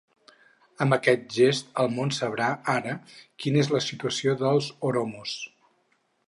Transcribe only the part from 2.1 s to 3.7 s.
sabrà ara quina és